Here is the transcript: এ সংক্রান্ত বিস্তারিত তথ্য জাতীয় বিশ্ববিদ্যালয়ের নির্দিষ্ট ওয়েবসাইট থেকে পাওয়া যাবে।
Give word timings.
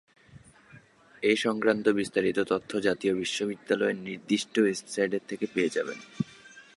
এ 1.23 1.33
সংক্রান্ত 1.35 1.85
বিস্তারিত 1.89 2.37
তথ্য 2.43 2.71
জাতীয় 2.79 3.13
বিশ্ববিদ্যালয়ের 3.13 3.97
নির্দিষ্ট 4.07 4.53
ওয়েবসাইট 4.59 5.11
থেকে 5.27 5.45
পাওয়া 5.45 5.73
যাবে। 5.75 5.95